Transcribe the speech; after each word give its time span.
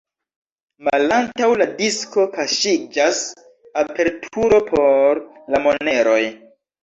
Malantaŭ 0.85 1.49
la 1.61 1.67
disko 1.81 2.23
kaŝiĝas 2.37 3.19
aperturo 3.83 4.61
por 4.73 5.23
la 5.57 5.63
moneroj. 5.69 6.19